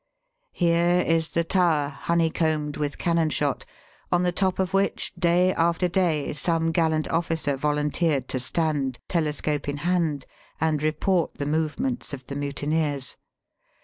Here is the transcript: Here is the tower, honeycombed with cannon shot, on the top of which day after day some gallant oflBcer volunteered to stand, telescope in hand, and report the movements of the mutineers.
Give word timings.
Here 0.53 1.01
is 1.01 1.29
the 1.29 1.43
tower, 1.43 1.89
honeycombed 1.89 2.75
with 2.75 2.97
cannon 2.97 3.29
shot, 3.29 3.65
on 4.11 4.23
the 4.23 4.31
top 4.31 4.57
of 4.57 4.73
which 4.73 5.13
day 5.13 5.53
after 5.53 5.87
day 5.87 6.33
some 6.33 6.71
gallant 6.71 7.07
oflBcer 7.09 7.55
volunteered 7.55 8.27
to 8.29 8.39
stand, 8.39 8.97
telescope 9.07 9.69
in 9.69 9.77
hand, 9.85 10.25
and 10.59 10.81
report 10.81 11.35
the 11.35 11.45
movements 11.45 12.13
of 12.15 12.25
the 12.25 12.35
mutineers. 12.35 13.15